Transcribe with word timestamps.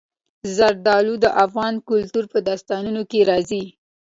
زردالو 0.55 1.13
د 1.23 1.25
افغان 1.45 1.75
کلتور 1.89 2.25
په 2.33 2.39
داستانونو 2.47 3.01
کې 3.11 3.19
راځي. 3.29 3.63